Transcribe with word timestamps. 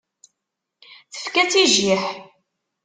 Tefka-tt 1.13 1.53
i 1.61 1.63
jjiḥ. 1.73 2.03